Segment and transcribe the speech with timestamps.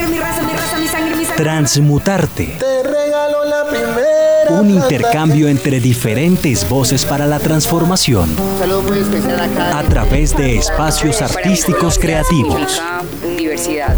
[0.00, 1.42] sangre, mi raza, mi raza, mi sangre, mi sangre.
[1.44, 2.56] Transmutarte.
[2.58, 4.60] Te regalo la primera.
[4.60, 8.34] Un intercambio entre diferentes voces para la transformación.
[8.58, 9.78] saludo muy especial acá.
[9.78, 12.80] A través de espacios artísticos creativos.
[13.38, 13.94] Diversidad.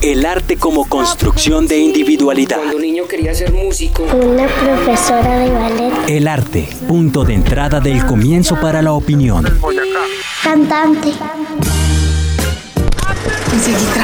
[0.00, 2.56] El arte como construcción de individualidad.
[2.58, 7.80] Cuando un niño quería ser músico, Una profesora de ballet, El arte, punto de entrada
[7.80, 9.44] del comienzo para la opinión.
[10.42, 11.12] cantante.
[13.94, 14.03] Trabajo.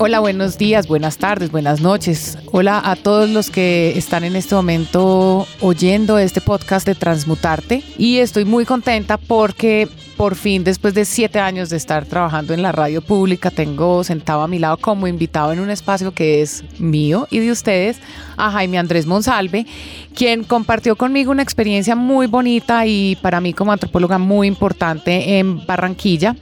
[0.00, 2.38] Hola, buenos días, buenas tardes, buenas noches.
[2.52, 7.82] Hola a todos los que están en este momento oyendo este podcast de Transmutarte.
[7.98, 12.62] Y estoy muy contenta porque por fin, después de siete años de estar trabajando en
[12.62, 16.62] la radio pública, tengo sentado a mi lado como invitado en un espacio que es
[16.78, 17.98] mío y de ustedes
[18.36, 19.66] a Jaime Andrés Monsalve,
[20.14, 25.66] quien compartió conmigo una experiencia muy bonita y para mí como antropóloga muy importante en
[25.66, 26.36] Barranquilla.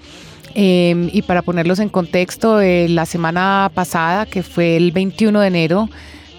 [0.59, 5.47] Eh, y para ponerlos en contexto, eh, la semana pasada, que fue el 21 de
[5.47, 5.91] enero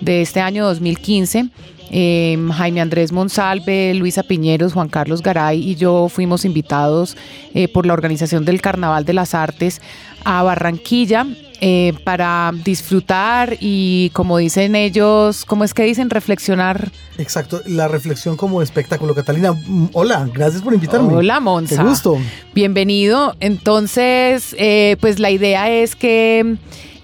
[0.02, 1.50] de este año 2015,
[1.92, 7.16] eh, Jaime Andrés Monsalve, Luisa Piñeros, Juan Carlos Garay y yo fuimos invitados
[7.54, 9.82] eh, por la Organización del Carnaval de las Artes
[10.26, 11.26] a Barranquilla
[11.60, 16.10] eh, para disfrutar y, como dicen ellos, ¿cómo es que dicen?
[16.10, 16.92] Reflexionar.
[17.18, 19.16] Exacto, la reflexión como espectáculo.
[19.16, 21.14] Catalina, mm, hola, gracias por invitarme.
[21.14, 21.78] Hola, Monza.
[21.78, 22.18] Qué gusto.
[22.54, 23.36] Bienvenido.
[23.40, 26.58] Entonces, eh, pues la idea es que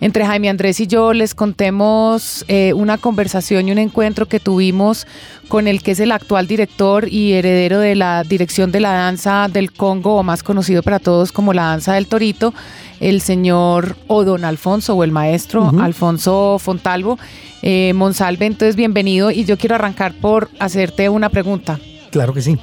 [0.03, 5.07] entre Jaime Andrés y yo les contemos eh, una conversación y un encuentro que tuvimos
[5.47, 9.47] con el que es el actual director y heredero de la dirección de la danza
[9.47, 12.53] del Congo, o más conocido para todos como la danza del Torito,
[12.99, 17.17] el señor o don Alfonso o el maestro Alfonso Fontalvo.
[17.61, 21.79] Eh, Monsalve, entonces bienvenido y yo quiero arrancar por hacerte una pregunta.
[22.11, 22.57] Claro que sí.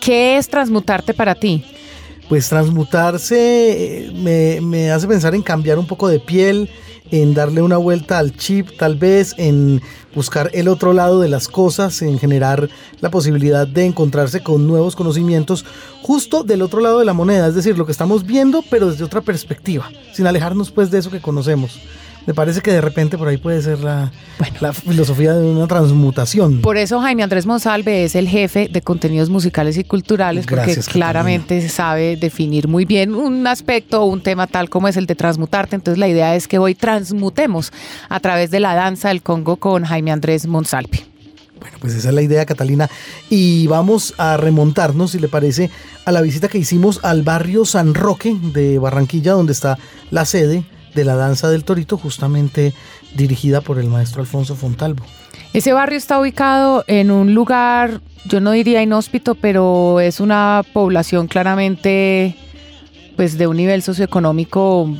[0.00, 1.62] ¿Qué es transmutarte para ti?
[2.28, 6.68] Pues transmutarse eh, me, me hace pensar en cambiar un poco de piel,
[7.10, 9.80] en darle una vuelta al chip, tal vez, en
[10.14, 12.68] buscar el otro lado de las cosas, en generar
[13.00, 15.64] la posibilidad de encontrarse con nuevos conocimientos
[16.02, 19.04] justo del otro lado de la moneda, es decir, lo que estamos viendo, pero desde
[19.04, 21.78] otra perspectiva, sin alejarnos pues de eso que conocemos.
[22.26, 24.10] Me parece que de repente por ahí puede ser la,
[24.60, 26.60] la filosofía de una transmutación.
[26.60, 30.92] Por eso Jaime Andrés Monsalve es el jefe de contenidos musicales y culturales, Gracias, porque
[30.92, 35.14] claramente sabe definir muy bien un aspecto o un tema tal como es el de
[35.14, 35.76] transmutarte.
[35.76, 37.72] Entonces la idea es que hoy transmutemos
[38.08, 41.06] a través de la danza del Congo con Jaime Andrés Monsalve.
[41.60, 42.90] Bueno, pues esa es la idea, Catalina.
[43.30, 45.70] Y vamos a remontarnos, si le parece,
[46.04, 49.78] a la visita que hicimos al barrio San Roque de Barranquilla, donde está
[50.10, 50.64] la sede
[50.96, 52.74] de la danza del torito, justamente
[53.14, 55.04] dirigida por el maestro Alfonso Fontalvo.
[55.52, 61.28] Ese barrio está ubicado en un lugar, yo no diría inhóspito, pero es una población
[61.28, 62.36] claramente
[63.14, 64.90] pues de un nivel socioeconómico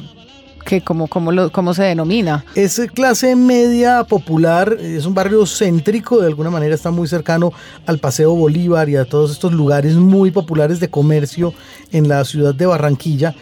[0.67, 2.45] que como, como, lo, como se denomina.
[2.55, 7.53] Es clase media popular, es un barrio céntrico, de alguna manera está muy cercano
[7.87, 11.55] al Paseo Bolívar y a todos estos lugares muy populares de comercio
[11.93, 13.35] en la ciudad de Barranquilla,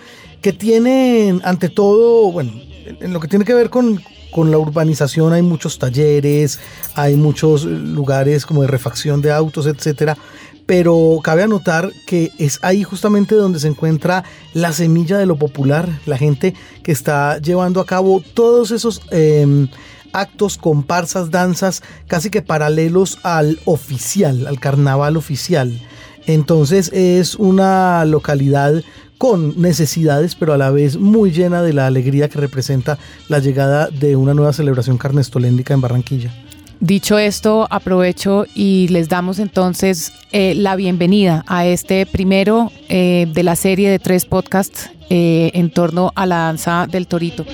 [0.43, 2.53] que tienen ante todo, bueno,
[3.01, 6.61] en lo que tiene que ver con, con la urbanización hay muchos talleres,
[6.95, 10.19] hay muchos lugares como de refacción de autos, etcétera.
[10.67, 15.89] Pero cabe anotar que es ahí justamente donde se encuentra la semilla de lo popular,
[16.07, 19.67] la gente que está llevando a cabo todos esos eh,
[20.15, 25.79] actos, comparsas, danzas, casi que paralelos al oficial, al carnaval oficial.
[26.27, 28.83] Entonces es una localidad
[29.19, 32.99] con necesidades, pero a la vez muy llena de la alegría que representa
[33.29, 36.44] la llegada de una nueva celebración carnestoléndica en Barranquilla.
[36.81, 43.43] Dicho esto, aprovecho y les damos entonces eh, la bienvenida a este primero eh, de
[43.43, 47.47] la serie de tres podcasts eh, en torno a la danza del torito.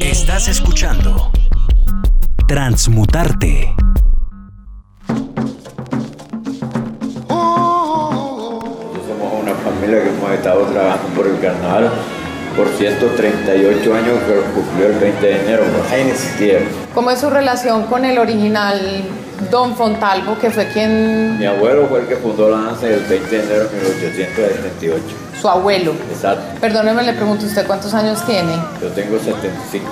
[0.00, 1.30] Estás escuchando
[2.48, 3.74] Transmutarte.
[5.08, 5.52] Nosotros
[9.06, 11.90] somos una familia que hemos estado trabajando por el carnaval
[12.56, 15.62] por 138 años que cumplió el 20 de enero.
[15.90, 16.70] Ahí en ese tiempo.
[16.94, 18.80] ¿Cómo es su relación con el original
[19.50, 23.36] Don Fontalvo, que fue quien, Mi abuelo fue el que fundó la danza el 20
[23.36, 25.02] de enero de 1878.
[25.40, 25.94] su abuelo.
[26.10, 26.60] Exacto.
[26.60, 28.52] Perdóneme, le pregunto, ¿usted cuántos años tiene?
[28.80, 29.84] Yo tengo 75.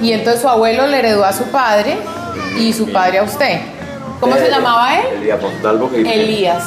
[0.00, 1.96] Y entonces su abuelo le heredó a su padre
[2.58, 3.60] y su padre a usted.
[4.20, 5.22] ¿Cómo se llamaba él?
[5.22, 5.40] Elías
[5.90, 6.14] Jiménez.
[6.14, 6.64] Elías.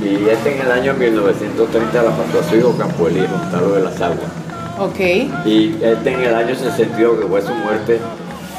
[0.00, 3.82] Y este en el año 1930 la pasó a su hijo Campo Elías Montalvo de
[3.82, 4.47] las Aguas.
[4.78, 5.00] Ok.
[5.44, 8.00] Y este en el año 62, que fue su muerte,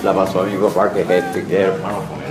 [0.04, 2.30] la pasó a mi papá, que es este, que es hermano con él.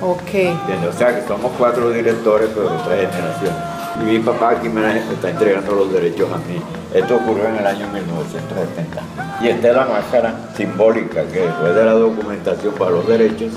[0.00, 0.34] Ok.
[0.34, 0.94] ¿Entiendes?
[0.94, 3.78] O sea que somos cuatro directores, pero de tres generaciones.
[4.00, 6.60] Y mi papá aquí me me está entregando los derechos a mí.
[6.94, 9.02] Esto ocurrió en el año 1970.
[9.40, 13.52] Y esta es la máscara simbólica, que después de la documentación para los derechos,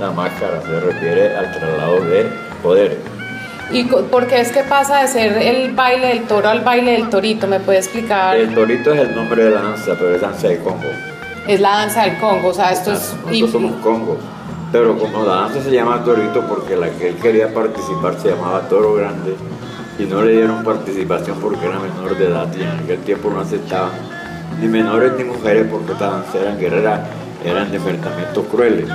[0.00, 2.26] la máscara se refiere al traslado de
[2.62, 3.15] poderes.
[3.70, 7.08] ¿Y por qué es que pasa de ser el baile del toro al baile del
[7.10, 7.46] torito?
[7.46, 8.36] ¿Me puede explicar?
[8.36, 10.88] El torito es el nombre de la danza, pero es danza de Congo.
[11.48, 13.14] Es la danza del Congo, o sea, esto es...
[13.24, 14.18] Nosotros somos Congo.
[14.70, 18.68] Pero como la danza se llama torito porque la que él quería participar se llamaba
[18.68, 19.36] toro grande
[19.98, 23.40] y no le dieron participación porque era menor de edad y en aquel tiempo no
[23.40, 23.90] aceptaban
[24.60, 27.00] ni menores ni mujeres porque esta danza eran guerreras,
[27.44, 28.88] eran enfrentamientos crueles.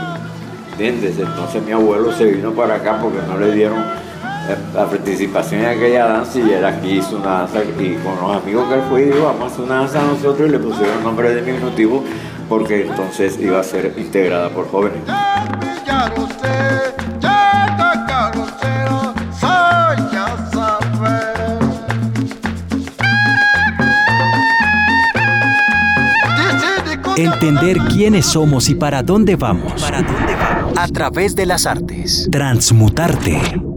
[0.71, 1.19] ¿Entiendes?
[1.19, 3.83] Entonces mi abuelo se vino para acá porque no le dieron
[4.73, 8.67] la participación en aquella danza y él aquí hizo una danza y con los amigos
[8.67, 11.33] que él fue dijo vamos a hacer una danza nosotros y le pusieron el nombre
[11.33, 12.03] de diminutivo
[12.49, 15.01] porque entonces iba a ser integrada por jóvenes.
[27.15, 29.81] Entender quiénes somos y para dónde vamos.
[29.81, 30.73] ¿Para dónde vamos?
[30.77, 32.27] A través de las artes.
[32.31, 33.70] Transmutarte.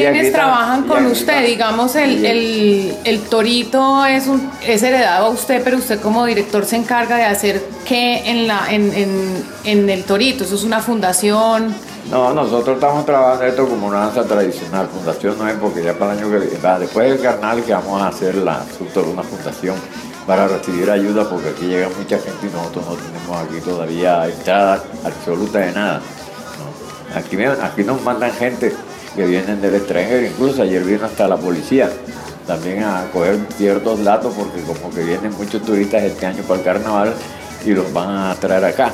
[0.00, 1.46] ¿Quiénes trabajan con usted?
[1.46, 6.64] Digamos, el, el, el torito es, un, es heredado a usted, pero usted como director
[6.64, 10.44] se encarga de hacer qué en, la, en, en, en el torito.
[10.44, 11.74] Eso es una fundación.
[12.10, 14.88] No, nosotros estamos trabajando esto como una danza tradicional.
[14.88, 18.00] Fundación no es porque ya para el año que viene, después del carnaval que vamos
[18.00, 18.64] a hacer la,
[19.12, 19.74] una fundación
[20.26, 24.82] para recibir ayuda porque aquí llega mucha gente y nosotros no tenemos aquí todavía entrada
[25.04, 26.00] absoluta de nada.
[26.58, 27.18] ¿no?
[27.18, 28.74] Aquí, aquí nos mandan gente
[29.16, 31.90] que vienen del extranjero, incluso ayer vino hasta la policía
[32.46, 36.64] también a coger ciertos datos porque como que vienen muchos turistas este año para el
[36.64, 37.14] carnaval
[37.64, 38.92] y los van a traer acá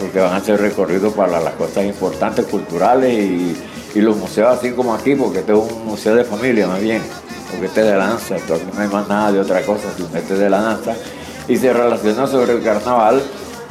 [0.00, 3.56] porque van a hacer recorridos para las cosas importantes, culturales y,
[3.94, 7.02] los museos así como aquí, porque este es un museo de familia más bien,
[7.50, 8.44] porque este es de la danza, aquí
[8.74, 10.94] no hay más nada de otra cosa, sino este es de la danza,
[11.46, 13.22] y se relaciona sobre el carnaval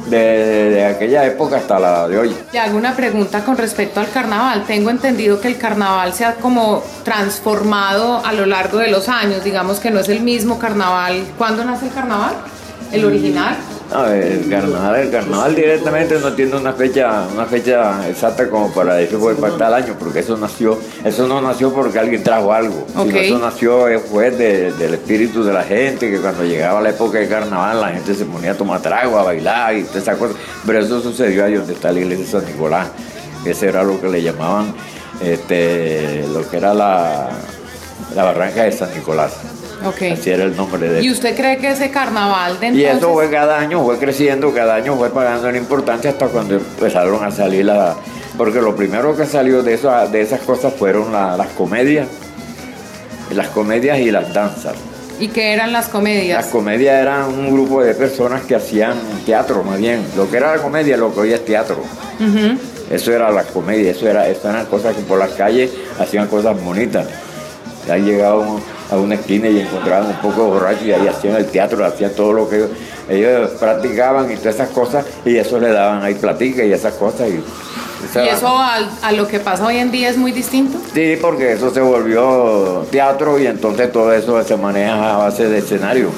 [0.06, 2.36] de, de aquella época hasta la de hoy.
[2.52, 4.64] Le hago una pregunta con respecto al carnaval.
[4.66, 9.44] Tengo entendido que el carnaval se ha como transformado a lo largo de los años.
[9.44, 11.24] Digamos que no es el mismo carnaval.
[11.38, 12.34] ¿Cuándo nace el carnaval?
[12.92, 13.56] ¿El original?
[13.92, 18.94] No, el carnaval, el carnaval directamente no tiene una fecha, una fecha exacta como para
[18.94, 22.86] decir fue para tal año, porque eso nació, eso no nació porque alguien trajo algo,
[22.88, 23.10] sino Ok.
[23.14, 27.18] eso nació eh, fue de- del espíritu de la gente, que cuando llegaba la época
[27.18, 30.36] de carnaval la gente se ponía a tomar trago, a bailar y todas esas cosas,
[30.64, 32.88] pero eso sucedió ahí donde está la iglesia de San Nicolás,
[33.44, 34.72] ese era lo que le llamaban,
[35.20, 37.28] este, lo que era la,
[38.14, 39.32] la barranca de San Nicolás,
[40.12, 42.96] Así era el nombre de ¿Y usted cree que ese carnaval de y entonces...
[42.98, 47.22] eso fue cada año, fue creciendo, cada año fue pagando en importancia hasta cuando empezaron
[47.24, 47.96] a salir las...
[48.36, 52.08] Porque lo primero que salió de, eso, de esas cosas fueron la- las comedias,
[53.34, 54.74] las comedias y las danzas.
[55.20, 56.46] ¿Y qué eran las Las comedias?
[56.46, 60.02] comedias eran un grupo de personas que hacían teatro, más bien.
[60.16, 61.76] Lo que era la comedia, lo que hoy es teatro.
[62.90, 66.60] Eso era la comedia, eso, era, eso eran cosas que por las calles hacían cosas
[66.60, 67.06] bonitas.
[67.86, 68.58] Ya llegaban
[68.90, 72.12] a una esquina y encontraban un poco de borrachos y ahí hacían el teatro, hacían
[72.12, 72.66] todo lo que
[73.08, 77.28] ellos, practicaban y todas esas cosas y eso le daban ahí platica y esas cosas.
[77.28, 77.42] Y,
[78.08, 80.78] esa ¿Y era- eso a, lo que pasa hoy en día es muy distinto?
[80.94, 85.58] Sí, porque eso se volvió teatro y entonces todo eso se maneja a base de
[85.58, 86.10] escenario.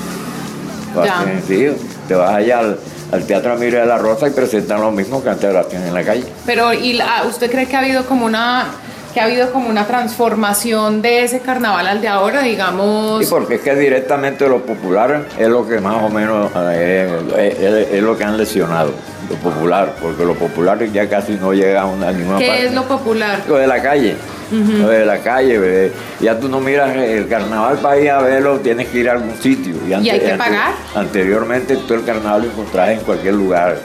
[1.04, 1.20] Ya.
[1.20, 1.66] Así, sí,
[2.06, 2.78] te vas allá al,
[3.12, 5.94] al Teatro Amiria de la Rosa y presentan lo mismo que antes lo hacían en
[5.94, 6.24] la calle.
[6.46, 8.66] Pero ¿y la- ¿usted cree que ha habido como una
[9.14, 13.24] que ha habido como una transformación de ese carnaval al de ahora, digamos?
[13.24, 17.58] Sí, porque es que directamente lo popular es lo que más o menos eh, es,
[17.60, 18.90] es- es lo que han lesionado,
[19.30, 22.66] lo popular, porque lo popular ya casi no llega a, una, a ninguna ¿Qué parte.
[22.66, 23.38] es lo popular?
[23.48, 24.16] Lo de la calle.
[24.50, 25.92] Lo de la calle, bebé.
[26.20, 29.34] ya tú no miras el carnaval para ir a verlo, tienes que ir a algún
[29.40, 29.74] sitio.
[29.88, 30.72] ¿Y hay que ante- pagar?
[30.94, 33.76] Anteriormente tú el carnaval lo encontrabas en cualquier lugar.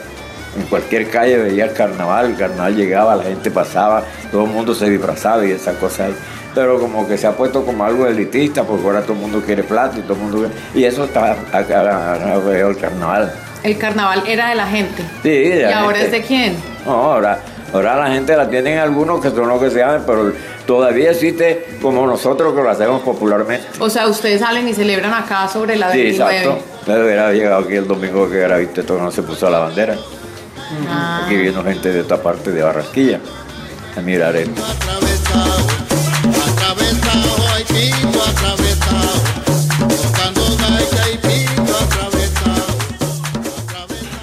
[0.56, 4.02] En cualquier calle veía el carnaval, el carnaval llegaba, la gente pasaba,
[4.32, 6.10] todo el mundo se disfrazaba y esas cosas.
[6.52, 9.62] pero como que se ha puesto como algo elitista, porque ahora todo el mundo quiere
[9.62, 12.18] plata y todo el mundo quiere- Y eso está acá
[12.68, 13.32] el carnaval.
[13.62, 15.04] El carnaval era de la gente.
[15.22, 16.56] Sí, ¿Y la ahora gente- es de quién?
[16.84, 17.38] No, ahora,
[17.72, 20.32] ahora la gente la tienen algunos que son los que se llaman, pero
[20.66, 23.64] todavía existe como nosotros que lo hacemos popularmente.
[23.78, 26.36] O sea, ustedes salen y celebran acá sobre la Sí, 29.
[26.36, 26.64] exacto.
[26.84, 29.94] Pero hubiera llegado aquí el domingo que era visto todo, no se puso la bandera.
[30.88, 31.22] Ah.
[31.24, 33.20] Aquí vino gente de esta parte de Barranquilla
[33.96, 34.62] a mirar esto.
[37.58, 38.90] Y pito atravesado.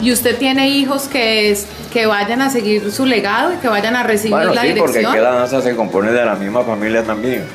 [0.08, 3.94] ¿Y usted tiene hijos que, es, que vayan a seguir su legado y que vayan
[3.94, 7.04] a recibir Bueno, la sí, porque aquí la danza se compone de la misma familia
[7.04, 7.46] también.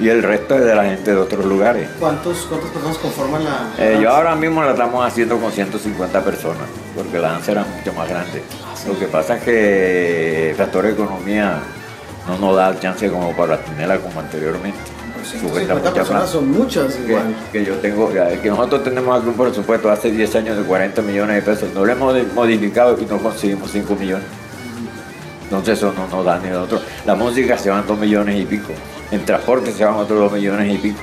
[0.00, 1.88] Y el resto es de la gente de otros lugares.
[2.00, 3.70] ¿Cuántos, ¿Cuántas personas conforman la.?
[3.78, 7.92] Eh, yo ahora mismo la estamos haciendo con 150 personas, porque la danza era mucho
[7.92, 8.42] más grande.
[8.86, 11.60] Lo que pasa es que el factor de economía
[12.26, 14.78] no nos da chance como para tenerla como anteriormente.
[15.22, 17.34] Supuesta 150 mucha personas son muchas igual.
[17.52, 21.36] que yo tengo, que nosotros tenemos aquí un presupuesto hace 10 años de 40 millones
[21.36, 24.26] de pesos, no lo hemos modificado y no conseguimos 5 millones.
[25.44, 26.80] Entonces eso no nos da ni otro.
[27.04, 28.72] La música se van 2 millones y pico,
[29.12, 31.00] en transporte se van otros 2 millones y pico,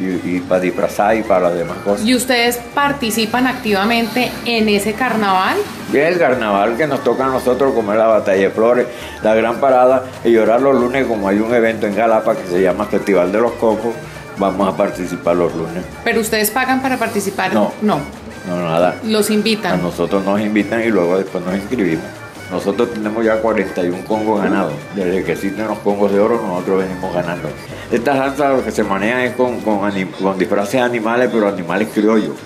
[0.00, 2.04] y, y para disfrazar y para las demás cosas.
[2.06, 5.56] ¿Y ustedes participan activamente en ese carnaval?
[5.92, 8.86] Y el carnaval que nos toca a nosotros como es la batalla de flores,
[9.22, 12.62] la gran parada y llorar los lunes como hay un evento en Galapa que se
[12.62, 13.94] llama Festival de los Copos,
[14.38, 15.84] vamos a participar los lunes.
[16.04, 17.52] ¿Pero ustedes pagan para participar?
[17.54, 17.72] No.
[17.82, 18.00] No.
[18.48, 18.96] No, nada.
[19.04, 19.80] Los A invitan.
[19.80, 22.04] nosotros nos invitan y luego después nos inscribimos.
[22.52, 24.74] Nosotros tenemos ya 41 congos ganados.
[24.94, 27.48] Desde que existen los congos de oro, nosotros venimos ganando.
[27.90, 29.90] Estas danzas lo que se manejan es con, con,
[30.22, 32.36] con disfraces animales, pero animales criollos.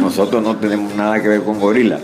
[0.00, 2.00] Nosotros no tenemos nada que ver con gorilas.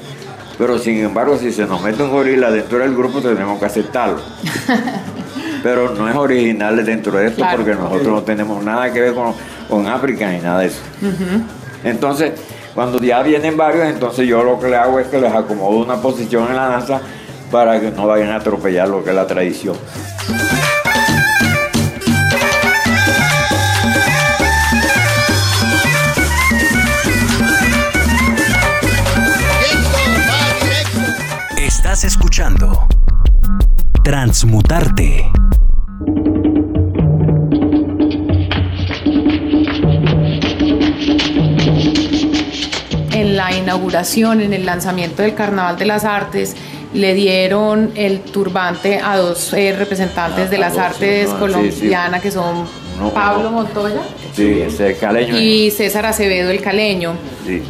[0.58, 4.20] Pero sin embargo, si se nos mete un gorila dentro del grupo, tenemos que aceptarlo.
[5.62, 7.58] Pero no es original dentro de esto Claro.
[7.58, 9.32] porque nosotros no tenemos nada que ver con,
[9.68, 10.80] con África ni nada de eso.
[11.84, 12.32] Entonces,
[12.74, 15.96] cuando ya vienen varios, entonces yo lo que le hago es que les acomodo una
[15.96, 17.00] posición en la danza
[17.50, 19.76] para que no vayan a atropellar lo que es la tradición.
[31.58, 32.86] Estás escuchando
[34.02, 35.41] Transmutarte.
[43.76, 46.54] Inauguración, en el lanzamiento del Carnaval de las Artes,
[46.92, 51.32] le dieron el turbante a dos eh, representantes Ah, de las a dos, artes sí,
[51.32, 52.66] no, colombianas que son
[53.14, 54.02] Pablo Montoya
[54.36, 55.38] Sí, ese caleño.
[55.38, 57.14] y César Acevedo el Caleño.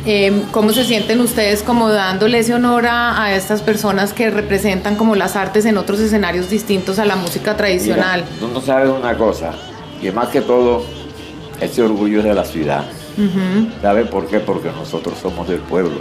[0.04, 4.97] Eh, ¿Cómo se sienten ustedes como dándole ese honor a, a estas personas que representan
[4.97, 8.25] como las artes en otros escenarios distintos a la música tradicional?
[8.26, 9.52] Mira, tú no sabes una cosa,
[10.00, 10.85] que más que todo,
[11.61, 12.85] ese orgullo es de la ciudad.
[13.19, 14.40] Ujú, ¿Sabe por qué?
[14.40, 16.00] Porque nosotros somos del pueblo.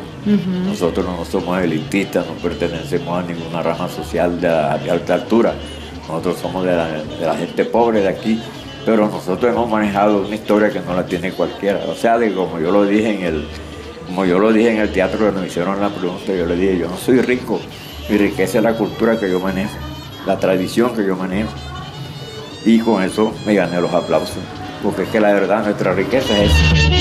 [0.66, 5.54] Nosotros no somos elitistas, no pertenecemos a ninguna rama social de, de alta altura.
[6.08, 8.42] Nosotros somos de la, de la gente pobre de aquí,
[8.86, 11.82] pero nosotros hemos manejado una historia que no la tiene cualquiera.
[11.90, 13.46] O sea, de como yo lo dije en el,
[14.08, 16.78] como yo lo dije en el teatro cuando me hicieron la pregunta, yo le dije,
[16.80, 17.60] yo no soy rico,
[18.10, 19.72] mi riqueza es la cultura que yo manejo,
[20.26, 21.52] la tradición que yo manejo.
[22.66, 24.38] Y con eso me gané los aplausos,
[24.84, 27.01] porque es que la verdad nuestra riqueza es esa.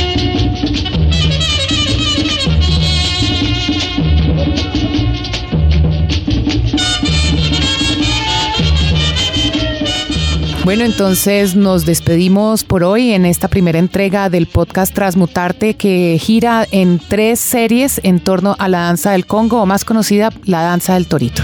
[10.64, 16.66] Bueno, entonces nos despedimos por hoy en esta primera entrega del podcast Transmutarte que gira
[16.70, 20.94] en tres series en torno a la danza del Congo o más conocida, la danza
[20.94, 21.42] del torito.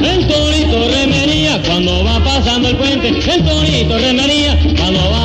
[0.00, 3.08] El torito remería cuando va pasando el puente.
[3.08, 5.21] El torito remería cuando va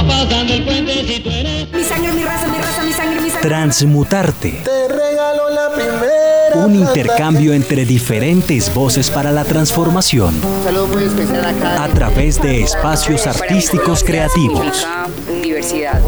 [3.48, 4.62] Transmutarte.
[4.66, 6.66] Te regalo la primera.
[6.66, 10.36] Un intercambio entre diferentes voces para la transformación
[10.66, 11.84] Saludos muy especial acá.
[11.86, 14.86] a través de espacios artísticos creativos.
[15.30, 16.02] Universidad.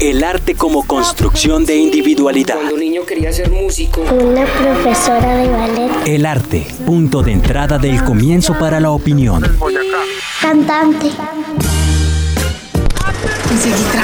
[0.00, 2.56] El arte como construcción de individualidad.
[2.56, 4.00] Cuando niño quería ser músico.
[4.00, 5.92] Una profesora de ballet.
[6.06, 9.44] El arte, punto de entrada del comienzo para la opinión.
[10.40, 11.12] Cantante.
[13.92, 14.03] Trabajo